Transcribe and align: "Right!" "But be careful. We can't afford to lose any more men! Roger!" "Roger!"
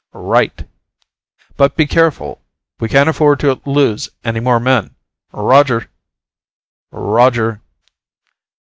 "Right!" 0.13 0.67
"But 1.57 1.75
be 1.77 1.85
careful. 1.85 2.41
We 2.79 2.89
can't 2.89 3.07
afford 3.07 3.39
to 3.41 3.61
lose 3.67 4.09
any 4.23 4.39
more 4.39 4.59
men! 4.59 4.95
Roger!" 5.31 5.91
"Roger!" 6.89 7.61